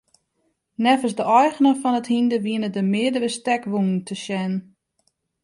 Neffens 0.83 1.15
de 1.19 1.25
eigener 1.39 1.75
fan 1.83 1.99
it 1.99 2.11
hynder 2.13 2.41
wiene 2.45 2.69
der 2.75 2.87
meardere 2.91 3.29
stekwûnen 3.39 3.97
te 4.07 4.15
sjen. 4.23 4.53